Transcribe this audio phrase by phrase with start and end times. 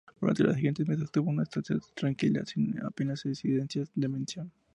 [0.19, 4.51] Durante los siguientes meses tuvo una estancia tranquila, sin apenas incidencias de mención.